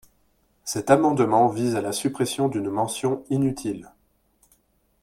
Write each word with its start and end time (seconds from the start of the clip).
Cet 0.65 0.89
amendement 0.89 1.47
vise 1.47 1.75
à 1.75 1.81
la 1.83 1.91
suppression 1.91 2.47
d’une 2.49 2.71
mention 2.71 3.23
inutile. 3.29 3.91